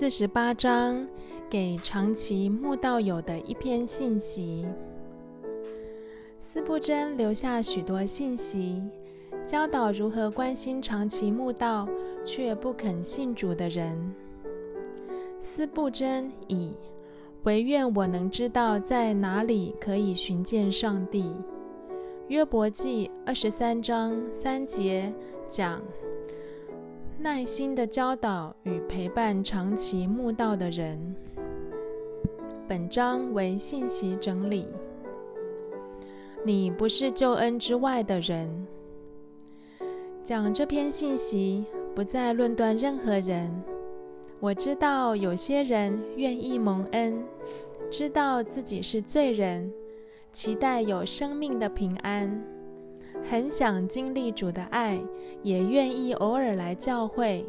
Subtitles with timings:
[0.00, 1.06] 四十八章，
[1.50, 4.64] 给长期慕道友的一篇信息。
[6.38, 8.82] 司布真留下许多信息，
[9.44, 11.86] 教导如何关心长期慕道
[12.24, 13.94] 却不肯信主的人。
[15.38, 16.72] 司布真以
[17.42, 21.30] 唯愿我能知道在哪里可以寻见上帝。
[22.28, 25.12] 约伯记二十三章三节
[25.46, 25.78] 讲。
[27.22, 30.98] 耐心的教导与陪伴长期慕道的人。
[32.66, 34.66] 本章为信息整理。
[36.42, 38.66] 你不是救恩之外的人。
[40.22, 43.50] 讲这篇信息，不再论断任何人。
[44.38, 47.22] 我知道有些人愿意蒙恩，
[47.90, 49.70] 知道自己是罪人，
[50.32, 52.42] 期待有生命的平安。
[53.28, 55.00] 很想经历主的爱，
[55.42, 57.46] 也愿意偶尔来教会，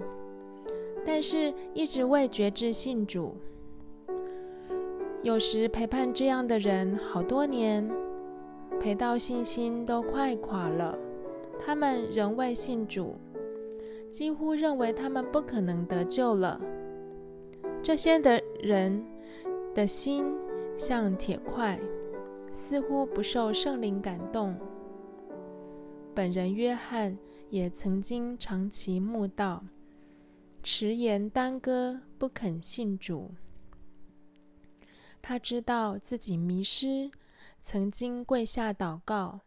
[1.05, 3.35] 但是一直未觉知信主。
[5.23, 7.89] 有时陪伴这样的人好多年，
[8.79, 10.97] 陪到信心都快垮了，
[11.59, 13.15] 他们仍未信主，
[14.09, 16.59] 几乎认为他们不可能得救了。
[17.83, 19.03] 这些的人
[19.73, 20.25] 的心
[20.77, 21.79] 像铁块，
[22.51, 24.55] 似乎不受圣灵感动。
[26.13, 27.17] 本人约翰
[27.49, 29.63] 也曾经长期慕道，
[30.61, 33.31] 迟延耽搁，不肯信主。
[35.21, 37.09] 他知道自己迷失，
[37.61, 39.39] 曾经跪下祷告，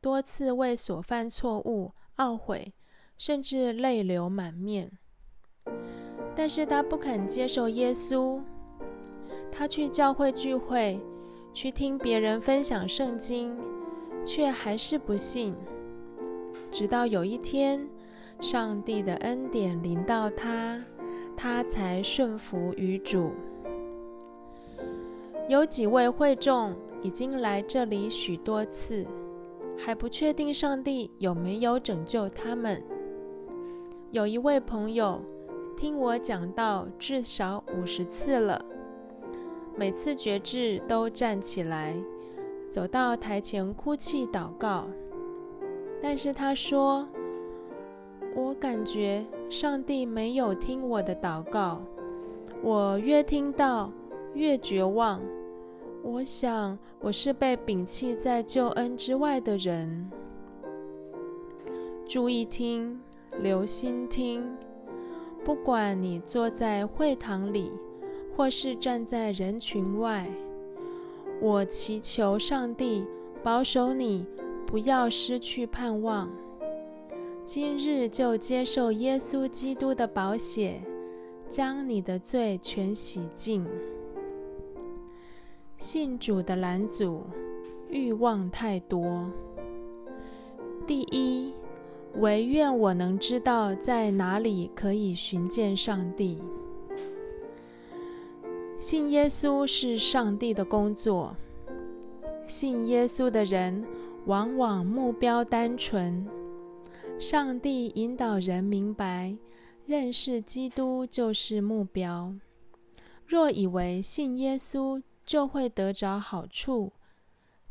[0.00, 2.72] 多次为所犯错误懊悔，
[3.16, 4.90] 甚至泪流满面。
[6.34, 8.42] 但是他不肯接受耶稣。
[9.52, 10.98] 他去教会聚会，
[11.52, 13.56] 去听别人分享圣经，
[14.24, 15.54] 却还是不信。
[16.72, 17.86] 直到有一天，
[18.40, 20.82] 上帝的恩典临到他，
[21.36, 23.30] 他才顺服于主。
[25.50, 29.06] 有几位会众已经来这里许多次，
[29.76, 32.82] 还不确定上帝有没有拯救他们。
[34.10, 35.20] 有一位朋友
[35.76, 38.64] 听我讲到至少五十次了，
[39.76, 41.94] 每次觉志都站起来，
[42.70, 44.86] 走到台前哭泣祷告。
[46.02, 47.06] 但是他说
[48.34, 51.80] ：“我感觉上帝没有听我的祷告，
[52.60, 53.92] 我越听到
[54.34, 55.20] 越绝望。
[56.02, 60.10] 我想我是被摒弃在救恩之外的人。
[62.08, 63.00] 注意听，
[63.40, 64.44] 留心听。
[65.44, 67.70] 不管你坐在会堂里，
[68.36, 70.28] 或是站在人群外，
[71.40, 73.06] 我祈求上帝
[73.44, 74.26] 保守你。”
[74.72, 76.30] 不要失去盼望。
[77.44, 80.80] 今日就接受耶稣基督的宝血，
[81.46, 83.66] 将你的罪全洗净。
[85.76, 87.22] 信主的拦阻，
[87.90, 89.30] 欲望太多。
[90.86, 91.52] 第一，
[92.14, 96.40] 唯愿我能知道在哪里可以寻见上帝。
[98.80, 101.36] 信耶稣是上帝的工作。
[102.46, 103.84] 信耶稣的人。
[104.26, 106.24] 往往目标单纯，
[107.18, 109.36] 上帝引导人明白，
[109.84, 112.32] 认识基督就是目标。
[113.26, 116.92] 若以为信耶稣就会得着好处，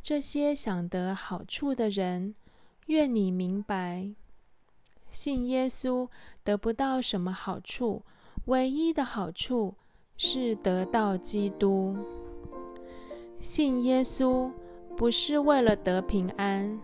[0.03, 2.35] 这些想得好处的人，
[2.87, 4.11] 愿你明白，
[5.09, 6.09] 信耶稣
[6.43, 8.03] 得不到什么好处，
[8.47, 9.75] 唯一的好处
[10.17, 11.95] 是得到基督。
[13.39, 14.51] 信耶稣。
[15.01, 16.79] 不是为了得平安，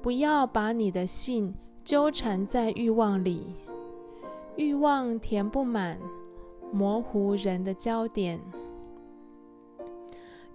[0.00, 3.54] 不要把你的信纠缠在欲望里，
[4.56, 6.00] 欲望填不满，
[6.72, 8.40] 模糊人的焦点。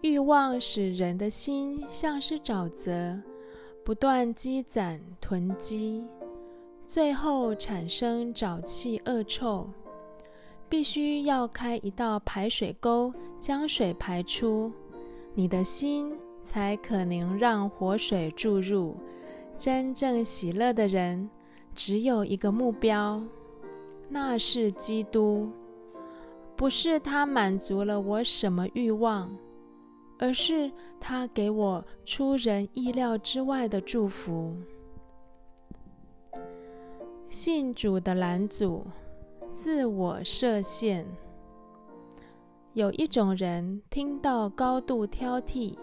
[0.01, 3.21] 欲望使人的心像是沼泽，
[3.85, 6.07] 不断积攒囤积，
[6.87, 9.69] 最后产生沼气恶臭，
[10.67, 14.71] 必须要开一道排水沟，将水排出。
[15.35, 16.11] 你的心。
[16.49, 18.97] 才可能让活水注入。
[19.55, 21.29] 真正喜乐的人
[21.75, 23.21] 只有一个目标，
[24.09, 25.47] 那是基督。
[26.55, 29.29] 不是他满足了我什么欲望，
[30.17, 34.57] 而是他给我出人意料之外的祝福。
[37.29, 38.83] 信主的拦阻，
[39.53, 41.05] 自我设限。
[42.73, 45.77] 有一种人听到高度挑剔。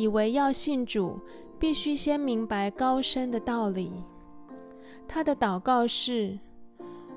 [0.00, 1.18] 以为要信主，
[1.58, 3.92] 必须先明白高深的道理。
[5.06, 6.38] 他的祷告是：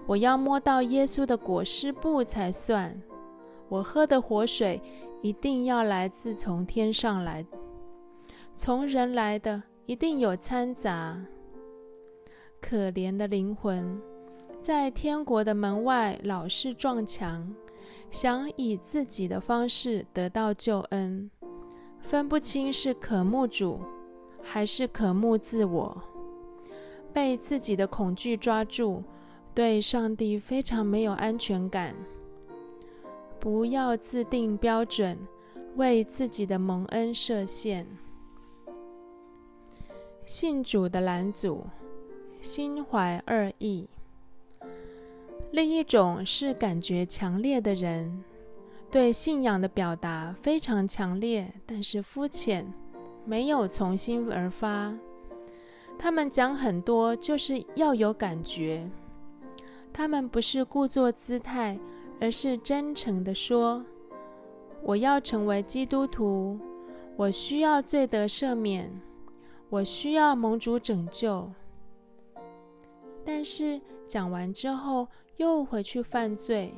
[0.06, 3.02] 我要摸到耶稣的裹尸布才算。
[3.70, 4.82] 我喝的活水
[5.22, 7.46] 一定要来自从天上来，
[8.54, 11.18] 从人来的一定有掺杂。
[12.60, 14.02] 可怜的灵魂，
[14.60, 17.56] 在天国的门外老是撞墙，
[18.10, 21.32] 想以自己的方式得到救恩，
[22.04, 23.80] 分不清是渴慕主
[24.42, 25.98] 还是渴慕自我，
[27.12, 29.02] 被自己的恐惧抓住，
[29.56, 31.96] 对上帝非常没有安全感。
[33.40, 35.18] 不要自定标准，
[35.76, 37.88] 为自己的蒙恩设限。
[40.26, 41.66] 信主的拦阻。
[42.42, 43.88] 心怀二意。
[45.52, 48.22] 另一种是感觉强烈的人，
[48.94, 52.72] 对信仰的表达非常强烈，但是肤浅，
[53.26, 54.94] 没有从心而发。
[55.98, 58.88] 他们讲很多，就是要有感觉。
[59.92, 61.80] 他们不是故作姿态，
[62.22, 63.84] 而是真诚地说
[64.86, 66.60] ：“我要成为基督徒，
[67.16, 68.92] 我需要罪得赦免，
[69.72, 71.50] 我需要蒙主拯救。”
[73.26, 75.08] 但是讲完之后
[75.38, 76.72] 又回去犯罪，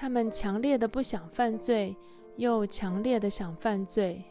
[0.00, 1.94] 他们强烈的不想犯罪，
[2.36, 4.24] 又强烈的想犯罪，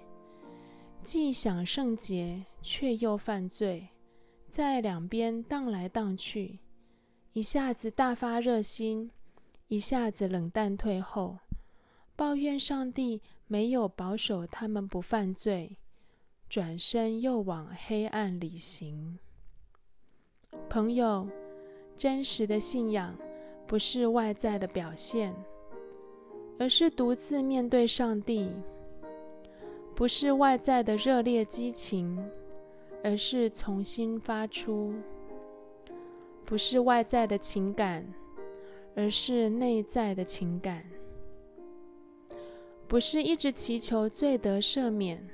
[1.03, 3.87] 既想圣洁却又犯罪，
[4.47, 6.57] 在两边荡来荡去，
[7.33, 9.11] 一下子大发热心，
[9.67, 11.37] 一下子冷淡退后，
[12.15, 15.77] 抱怨上帝没有保守他们不犯罪，
[16.49, 19.19] 转身又往黑暗里行。
[20.67, 21.29] 朋友，
[21.95, 23.15] 真实的信仰
[23.67, 25.31] 不是外在的表现，
[26.59, 28.49] 而是独自面对上帝；
[29.95, 32.21] 不是外在的热烈激情，
[33.01, 34.91] 而是从心发出；
[36.43, 38.05] 不是外在的情感，
[38.93, 40.81] 而是内在的情感；
[42.89, 45.25] 不是一直祈求罪得赦免，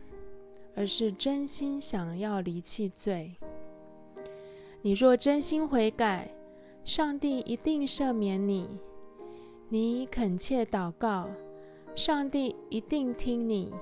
[0.75, 3.33] 而是真心想要离弃罪。
[4.83, 6.30] 你若真心悔改，
[6.83, 8.68] 上帝一定赦免你；
[9.67, 11.27] 你恳切祷告，
[11.95, 13.73] 上帝一定听你。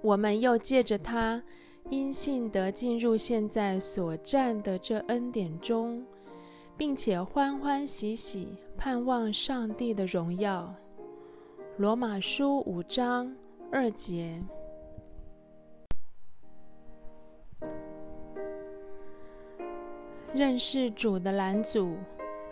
[0.00, 1.42] 我们又借着他
[1.90, 6.04] 因信得进入现在所占的这恩典中，
[6.76, 10.74] 并且欢欢喜喜盼望上帝的荣耀。
[11.76, 13.36] 罗马书五章
[13.70, 14.42] 二节。
[20.34, 21.96] 认识主的拦阻，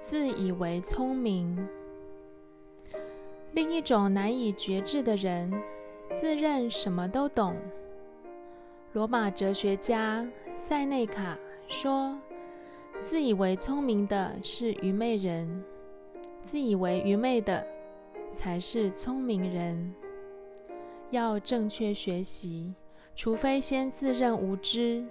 [0.07, 1.57] 自以为聪明；
[3.53, 5.51] 另一种难以觉知的人，
[6.13, 7.57] 自认什么都懂。
[8.93, 12.21] 罗马哲学家塞内卡说
[13.01, 15.65] ：“自以为聪明的是愚昧人，
[16.43, 17.67] 自以为愚昧的
[18.31, 19.95] 才是聪明人。
[21.13, 22.75] 要正确学习，
[23.17, 25.03] 除非先自认无知。”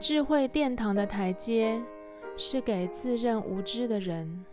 [0.00, 1.80] 智慧殿堂的台阶
[2.38, 4.44] 是给自认无知的人。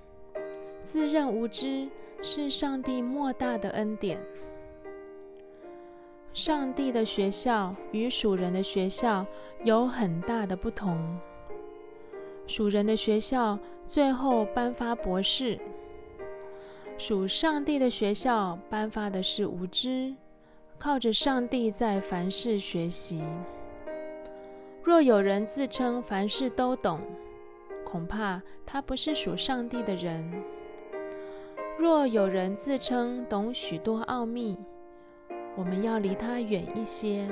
[0.81, 1.87] 自认无知
[2.21, 4.19] 是上帝莫大的恩典。
[6.33, 9.25] 上帝的学校与属人的学校
[9.63, 11.17] 有很大的不同。
[12.47, 15.57] 属人的学校最后颁发博士，
[16.97, 20.13] 属上帝的学校颁发的是无知，
[20.77, 23.23] 靠着上帝在凡事学习。
[24.83, 26.99] 若有人自称凡事都懂，
[27.95, 30.29] 恐怕他不是属上帝的人。
[31.79, 34.57] 若有人自称懂许多奥秘，
[35.55, 37.25] 我们要离他远一些。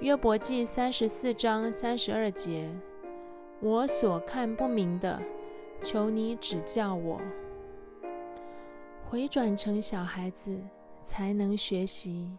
[0.00, 2.68] 约伯记三十四章三十二节：
[3.60, 5.22] 我所看不明的，
[5.80, 7.20] 求你指教我。
[9.08, 10.60] 回转成小孩子，
[11.04, 12.36] 才能学习。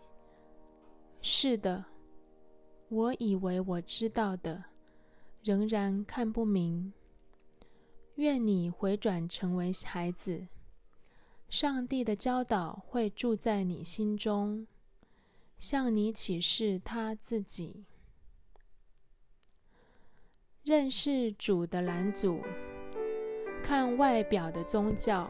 [1.22, 1.86] 是的。
[2.90, 4.62] 我以为我知道的，
[5.44, 6.94] 仍然看不明。
[8.16, 10.48] 愿你回转成为孩子，
[11.50, 14.68] 上帝的教导会住在你心中，
[15.58, 17.86] 向你启示他自己。
[20.64, 22.42] 认识主的拦阻，
[23.64, 25.28] 看外表的宗教。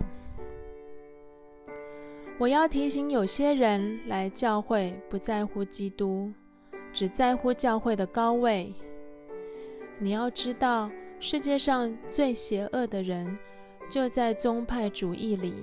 [2.37, 6.33] 我要提醒有些人来教会不在乎基督。
[6.93, 8.73] 只在乎教会的高位。
[10.03, 10.89] 你要知道，
[11.19, 13.37] 世界上最邪恶的人
[13.87, 15.53] 就在宗派主义里。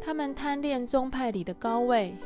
[0.00, 2.16] 他们贪恋宗派里的高位，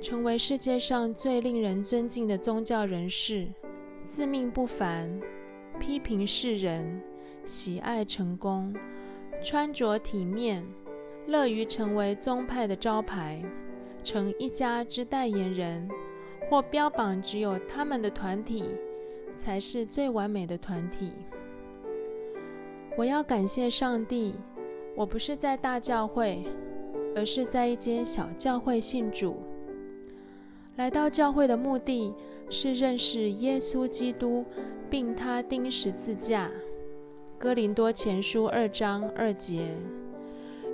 [0.00, 3.48] 成为世界上最令人尊敬的宗教人士，
[4.04, 5.10] 自命不凡，
[5.80, 7.02] 批评世人，
[7.44, 8.72] 喜爱成功，
[9.42, 10.64] 穿着体面，
[11.26, 13.42] 乐于成为宗派的招牌，
[14.04, 15.90] 成一家之代言人，
[16.48, 18.70] 或标榜只有他们的团体
[19.36, 21.12] 才是最完美的团体。
[22.96, 24.34] 我要感谢上帝，
[24.96, 26.42] 我不是在大教会，
[27.14, 29.36] 而是在一间小教会信主。
[30.76, 32.12] 来到教会的目的
[32.50, 34.44] 是认识耶稣基督，
[34.90, 36.50] 并他钉十字架。
[37.38, 39.68] 哥林多前书二章二节，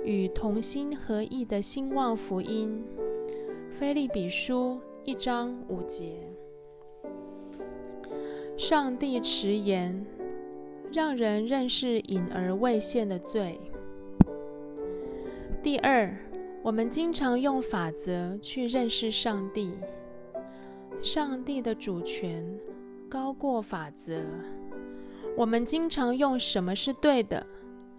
[0.05, 2.81] 与同心合意的兴旺福音。
[3.69, 6.13] 菲利比书一章五节，
[8.57, 10.05] 上帝迟言。
[10.93, 13.59] 让人认识隐而未现的罪。
[15.63, 16.15] 第二，
[16.61, 19.73] 我们经常用法则去认识上帝。
[21.01, 22.45] 上帝的主权
[23.09, 24.21] 高过法则。
[25.35, 27.43] 我们经常用什么是对的，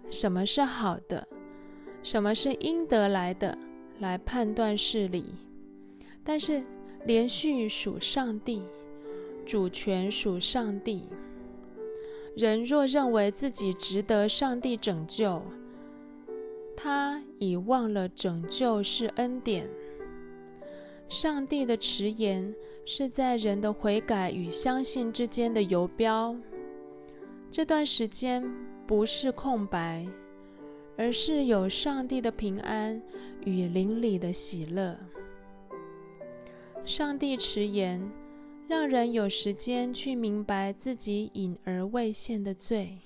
[0.09, 1.27] 什么是好的，
[2.01, 3.57] 什么是应得来的
[3.99, 5.35] 来判断事理。
[6.23, 6.63] 但是，
[7.03, 8.63] 连续属上帝，
[9.45, 11.07] 主权属上帝。
[12.35, 15.41] 人若认为自己值得上帝拯救，
[16.75, 19.69] 他已忘了拯救是恩典。
[21.07, 22.53] 上帝的迟延
[22.85, 26.35] 是在人的悔改与相信之间的游标。
[27.49, 28.43] 这段时间
[28.85, 30.05] 不是空白，
[30.97, 33.01] 而是有上帝的平安
[33.45, 34.97] 与邻里的喜乐。
[36.83, 38.01] 上帝迟言。
[38.67, 42.99] 让人有时间去明白自己隐而未现的罪。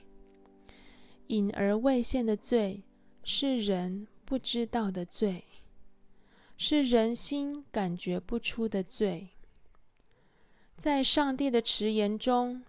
[1.28, 2.82] 隐而未现的罪
[3.24, 5.44] 是人不知道的罪，
[6.58, 9.30] 是人心感觉不出的罪。
[10.78, 12.64] 在上帝的迟言中，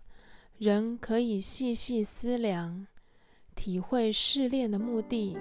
[0.58, 2.86] 人可以细细思量，
[3.54, 5.38] 体会试炼的目的，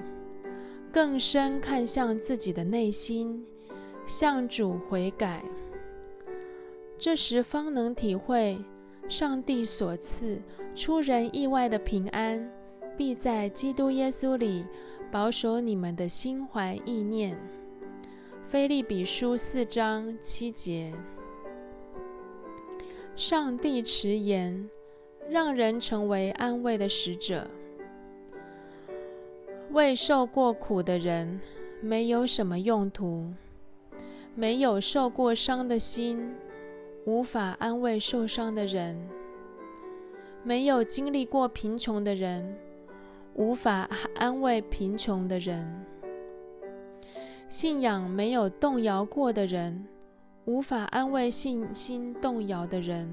[0.92, 3.44] 更深看向自己的内心，
[4.06, 5.44] 向主悔改。
[7.00, 8.60] 这时方能体会
[9.08, 10.42] 上帝所赐
[10.76, 12.52] 出人意外的平安，
[12.98, 14.66] 必在基督耶稣里
[15.10, 17.40] 保守你们的心怀意念。
[18.46, 20.94] 菲利比书四章七节。
[23.16, 24.70] 上帝迟延，
[25.30, 27.48] 让人成为安慰的使者。
[29.72, 31.40] 未受过苦的人，
[31.82, 33.34] 没有什么用途；
[34.36, 36.36] 没有受过伤的心。
[37.10, 38.96] 无法安慰受伤的人，
[40.44, 42.56] 没有经历过贫穷的人，
[43.34, 45.66] 无法安慰贫穷的人；
[47.50, 49.88] 信仰没有动摇过的人，
[50.46, 53.08] 无法安慰信心动摇的人；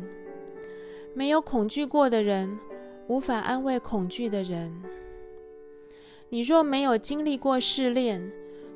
[1.14, 2.58] 没有恐惧过的人，
[3.08, 4.70] 无法安慰恐惧的人。
[6.28, 8.30] 你若没有经历过试炼，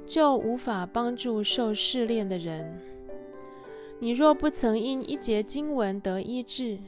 [0.07, 2.90] 就无法帮助受试炼的人。
[4.03, 6.79] 你若不曾因一节经文得医治，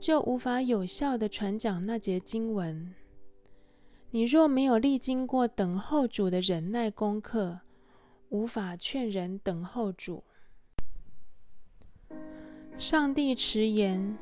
[0.00, 2.92] 就无法有效的传讲那节经文。
[4.10, 7.60] 你若没有历经过等候主的忍耐功课，
[8.30, 10.24] 无法劝人等候主。
[12.78, 14.18] 上帝迟言，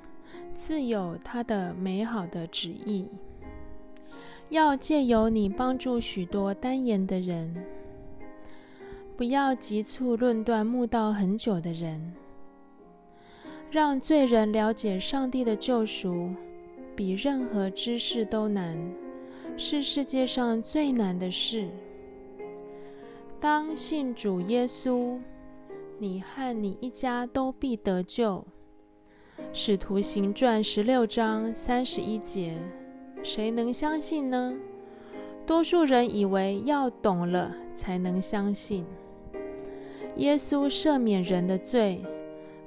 [0.55, 3.09] 自有他的美好的旨意，
[4.51, 7.82] 要借由你帮助许多单言的人。
[9.23, 12.13] 不要急促论断慕道很久的人，
[13.71, 16.31] 让罪人了解上帝的救赎，
[16.97, 18.77] 比任何知识都难，
[19.57, 21.69] 是世界上最难的事。
[23.39, 25.21] 当信主耶稣，
[26.01, 28.45] 你和你一家都必得救。
[29.53, 32.59] 使徒行传十六章三十一节，
[33.23, 34.53] 谁能相信呢？
[35.47, 38.85] 多数人以为要懂了才能相信。
[40.17, 42.03] 耶稣赦免人的罪，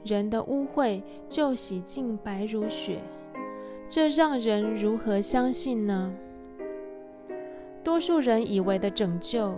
[0.04, 3.00] 人的污秽就洗净白如雪，
[3.88, 6.14] 这让人如何相信呢？
[7.84, 9.54] 多数人以为的拯救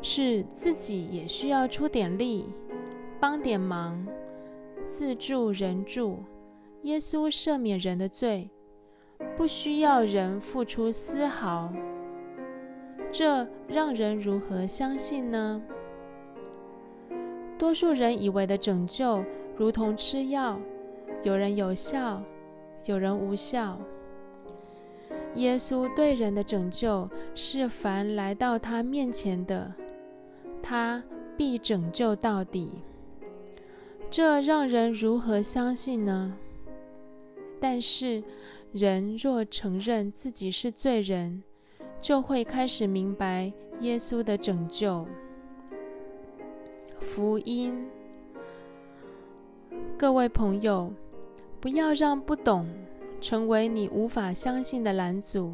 [0.00, 2.48] 是自己也需要出点力，
[3.18, 4.06] 帮点忙，
[4.86, 6.20] 自助人助。
[6.82, 8.50] 耶稣赦免人的罪，
[9.36, 11.72] 不需要人付出丝毫，
[13.10, 15.62] 这让人如何相信呢？
[17.58, 19.24] 多数人以为的拯救，
[19.56, 20.58] 如同吃药，
[21.22, 22.22] 有人有效，
[22.84, 23.78] 有人无效。
[25.36, 29.72] 耶稣对人的拯救是凡来到他面前的，
[30.62, 31.02] 他
[31.36, 32.70] 必拯救到底。
[34.10, 36.36] 这让人如何相信呢？
[37.60, 38.22] 但是，
[38.72, 41.42] 人若承认自己是罪人，
[42.00, 45.06] 就会开始明白耶稣的拯救。
[47.04, 47.86] 福音，
[49.96, 50.90] 各位朋友，
[51.60, 52.66] 不要让不懂
[53.20, 55.52] 成为你无法相信的拦阻。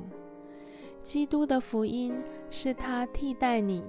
[1.03, 2.15] 基督的福音
[2.51, 3.83] 是他替代你，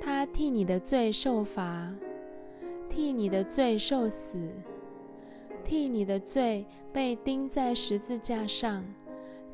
[0.00, 1.94] 他替你的罪受罚，
[2.90, 4.40] 替你的罪受死。
[5.62, 8.84] 替你的罪被钉在十字架上，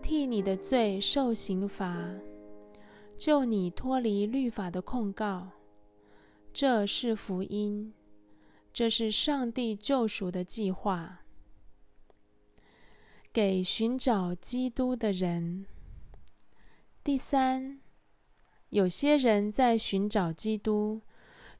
[0.00, 1.96] 替你的罪受刑罚，
[3.16, 5.46] 救你脱离律法的控告。
[6.52, 7.92] 这是福音，
[8.72, 11.20] 这是上帝救赎的计划，
[13.32, 15.64] 给寻找基督的人。
[17.04, 17.78] 第三，
[18.70, 21.00] 有些人在寻找基督，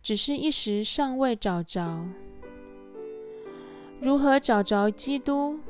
[0.03, 2.05] 只是一时尚未找着。
[4.01, 5.61] 如何找着基督？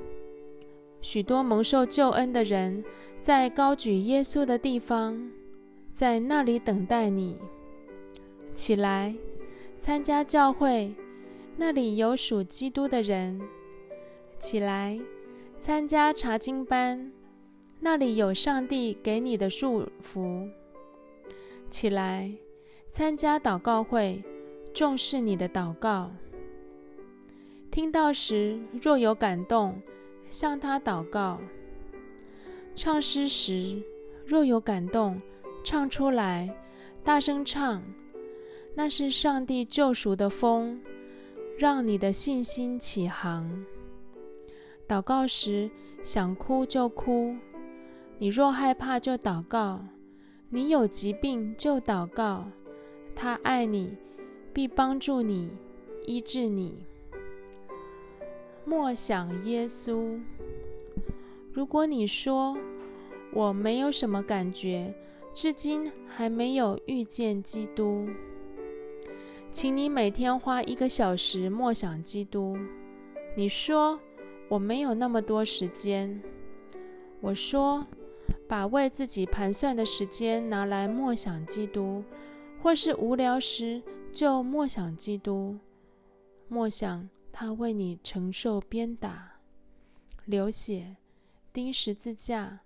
[1.02, 2.82] 许多蒙受救恩的人
[3.20, 5.30] 在高举耶稣的地方，
[5.92, 7.38] 在那里等待你。
[8.54, 9.14] 起来，
[9.78, 10.94] 参加教会，
[11.56, 13.40] 那里有属基督的人。
[14.38, 14.98] 起来，
[15.58, 17.12] 参加查经班，
[17.80, 20.48] 那里有上帝给你的祝福。
[21.70, 22.30] 起来，
[22.88, 24.22] 参加祷告会，
[24.74, 26.10] 重视你的祷告。
[27.70, 29.80] 听到时，若有感动，
[30.28, 31.38] 向他祷告；
[32.74, 33.80] 唱诗时，
[34.26, 35.20] 若有感动，
[35.62, 36.52] 唱出来，
[37.04, 37.82] 大声唱。
[38.74, 40.80] 那是上帝救赎的风，
[41.58, 43.64] 让你的信心起航。
[44.88, 45.70] 祷告时，
[46.02, 47.36] 想哭就哭；
[48.18, 49.80] 你若害怕，就祷告；
[50.48, 52.46] 你有疾病，就祷告。
[53.14, 53.96] 他爱你，
[54.52, 55.50] 必帮助你，
[56.06, 56.86] 医治你。
[58.64, 60.18] 默想耶稣。
[61.52, 62.56] 如果你说
[63.32, 64.94] 我没有什么感觉，
[65.34, 68.08] 至今还没有遇见基督，
[69.52, 72.56] 请你每天花一个小时默想基督。
[73.36, 73.98] 你说
[74.48, 76.22] 我没有那么多时间，
[77.20, 77.84] 我说
[78.48, 82.04] 把为自己盘算的时间拿来默想基督，
[82.62, 83.82] 或是无聊时
[84.12, 85.58] 就默想基督，
[86.48, 87.08] 默想。
[87.32, 89.38] 他为你承受鞭打、
[90.26, 90.96] 流血、
[91.52, 92.60] 钉十字架，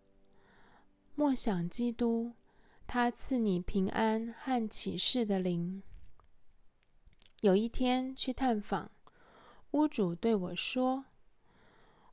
[1.14, 2.33] 默想基督，
[2.87, 5.83] 他赐你平安和启示的灵。
[7.45, 8.91] 有一天去探访，
[9.73, 11.05] 屋主对我说：“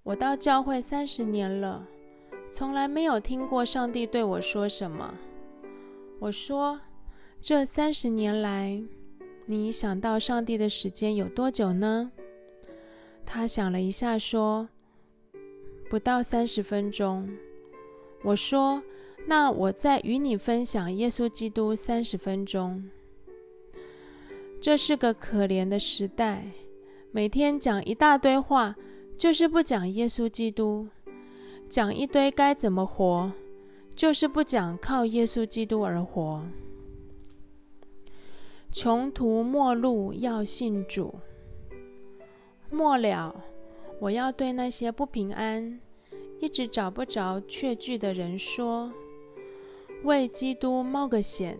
[0.03, 1.87] 我到教会三十年了，
[2.51, 5.15] 从来没有听过上帝对我说什么。”
[6.19, 6.81] 我说
[7.39, 8.83] ：“这三十年来，
[9.45, 12.11] 你想到上帝的时间有多久呢？”
[13.25, 14.67] 他想了一下，说
[15.89, 17.29] ：“不到三十分钟。”
[18.25, 18.83] 我说
[19.27, 22.83] ：“那我再与你分享耶稣基督三十分钟。”
[24.61, 26.45] 这是个可怜的时代，
[27.11, 28.75] 每天讲一大堆话，
[29.17, 30.85] 就是不讲耶稣基督；
[31.67, 33.31] 讲一堆该怎么活，
[33.95, 36.45] 就是不讲靠耶稣基督而活。
[38.71, 41.15] 穷途末路要信主。
[42.69, 43.43] 末了，
[43.99, 45.79] 我要对那些不平安、
[46.39, 48.93] 一直找不着确据的人说：
[50.03, 51.57] 为基督冒个险，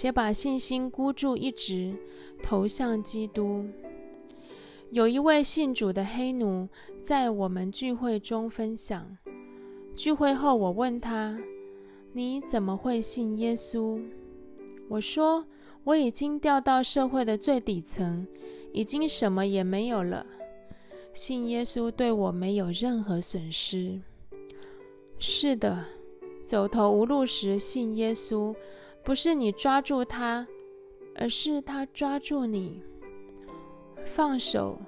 [0.00, 1.92] 且把信心孤注一掷，
[2.40, 3.66] 投向基督。
[4.92, 6.68] 有一位信主的黑奴
[7.02, 9.18] 在我们聚会中分享。
[9.96, 11.36] 聚会后，我问他
[12.14, 14.00] ：“你怎么会信耶稣？”
[14.88, 15.44] 我说
[15.82, 18.24] ：“我已经掉到社会的最底层。”
[18.72, 20.24] 已经什么也没有了，
[21.12, 24.00] 信耶稣对我没有任何损失。
[25.18, 25.86] 是的，
[26.44, 28.54] 走投无路时信耶稣，
[29.08, 30.46] 不是你抓住他，
[31.14, 32.82] 而是他抓住你。
[34.04, 34.78] 放手，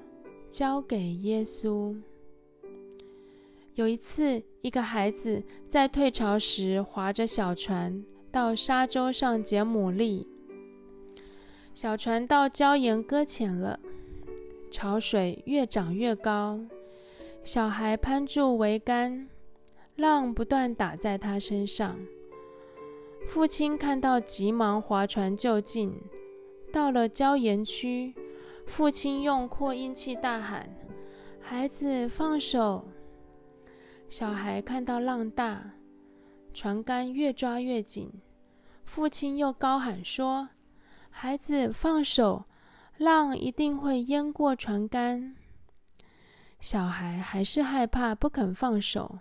[0.50, 1.98] 交给耶稣。
[3.76, 10.26] 有一次，一个孩子在退潮时划着小船到沙洲上捡牡蛎。
[11.72, 13.80] 小船到礁岩搁浅了，
[14.70, 16.60] 潮水越涨越高。
[17.42, 19.30] 小孩攀住桅杆，
[19.96, 21.98] 浪不断打在他身上。
[23.28, 26.00] 父亲看到，急忙划船就近。
[26.72, 28.14] 到了礁岩区，
[28.66, 30.68] 父亲用扩音器大喊
[31.40, 32.88] ：“孩子，放手！”
[34.08, 35.72] 小孩看到浪大，
[36.52, 38.12] 船杆越抓越紧。
[38.84, 40.48] 父亲又高喊说。
[41.10, 42.44] 孩子，放手，
[42.98, 45.36] 浪一定会淹过船杆。
[46.60, 49.18] 小孩还是害怕，不肯放手。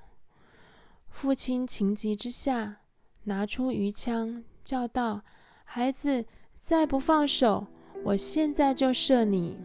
[1.08, 2.82] 父亲情急之下，
[3.24, 5.22] 拿出鱼枪，叫道
[5.64, 6.26] ：“孩子，
[6.60, 7.68] 再不放手，
[8.04, 9.58] 我现在就射你。”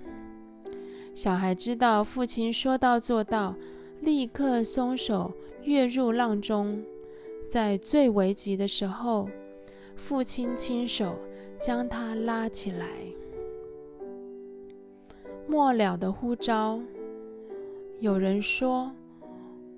[1.15, 3.55] 小孩知道父亲说到做到，
[4.01, 6.83] 立刻松手，跃入浪中。
[7.49, 9.29] 在最危急的时候，
[9.97, 11.17] 父亲亲手
[11.61, 12.89] 将他拉起来。
[15.47, 16.81] 末了的呼召，
[18.01, 18.93] 有人说。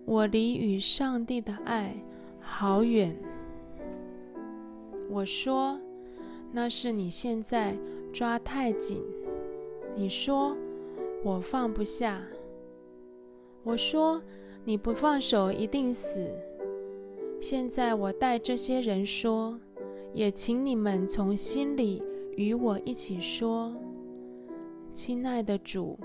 [0.06, 1.92] 我离与上帝的爱
[2.40, 3.16] 好远。
[5.08, 5.78] 我说，
[6.52, 7.76] 那是你现在
[8.12, 9.02] 抓太紧。
[9.94, 10.56] 你说，
[11.24, 12.22] 我放不下。
[13.62, 14.22] 我说，
[14.64, 16.28] 你不放手一定死。
[17.40, 19.58] 现在我带这些人说，
[20.12, 22.02] 也请你们从心里
[22.36, 23.74] 与我一起说，
[24.92, 25.98] 亲爱的主。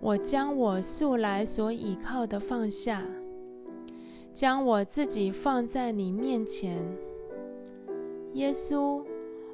[0.00, 3.04] 我将我素来所倚靠的放下，
[4.32, 6.82] 将我自己放在你面前，
[8.34, 9.02] 耶稣，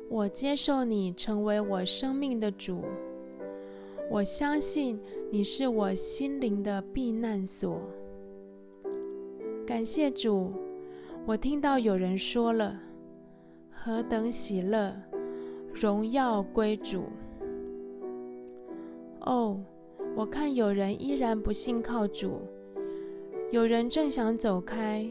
[0.09, 2.83] 我接受你成为我生命的主。
[4.11, 7.81] 我相信你是我心灵的避难所。
[9.67, 10.53] 感谢主，
[11.25, 12.79] 我听到有人说了
[13.71, 14.95] ：“何等喜乐，
[15.73, 17.05] 荣耀归主。”
[19.23, 19.61] 哦。
[20.15, 22.41] 我看有人依然不信靠主，
[23.51, 25.07] 有人正想走开。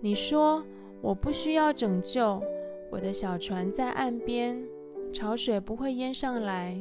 [0.00, 0.60] 你说
[1.00, 2.42] 我不需要拯救，
[2.90, 4.64] 我的小船在岸边，
[5.12, 6.78] 潮水不会淹上来。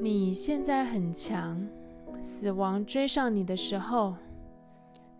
[0.00, 1.68] 你现在很强，
[2.22, 4.16] 死亡追上你的时候，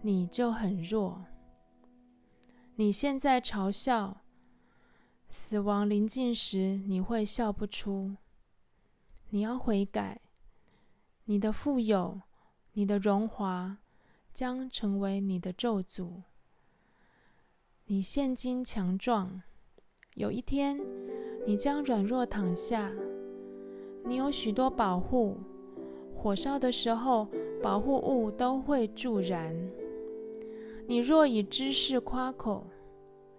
[0.01, 1.25] 你就很弱。
[2.77, 4.23] 你现在嘲笑，
[5.29, 8.17] 死亡临近时，你会笑不出。
[9.31, 10.21] 你要悔改，
[11.25, 12.23] 你的富有、
[12.73, 13.77] 你的荣华
[14.33, 16.23] 将成为你的咒诅。
[17.91, 19.41] 你现今强壮，
[20.15, 20.79] 有一天
[21.47, 22.93] 你将软弱躺下。
[24.05, 25.39] 你有许多保护，
[26.15, 27.27] 火烧的时候，
[27.63, 29.57] 保护物都会助燃。
[30.87, 32.67] 你若以知识夸口，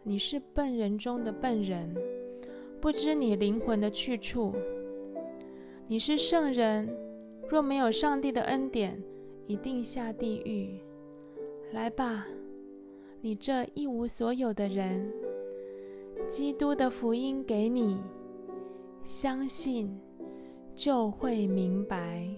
[0.02, 1.96] 你是笨人中的笨人，
[2.82, 4.56] 不知你灵魂的去处。
[5.86, 6.90] 你是圣人，
[7.48, 9.00] 若没有上帝的恩典，
[9.46, 10.82] 一定下地狱。
[11.72, 12.26] 来吧，
[13.22, 15.12] 你这一无所有的人，
[16.28, 17.98] 基督的福音给你，
[19.04, 20.00] 相信
[20.74, 22.30] 就会明白。